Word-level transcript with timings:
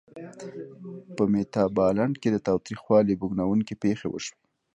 په 1.15 1.23
میتابالنډ 1.33 2.15
کې 2.21 2.29
د 2.31 2.37
تاوتریخوالي 2.47 3.13
بوږنوونکې 3.19 3.75
پېښې 3.83 4.07
وشوې. 4.09 4.39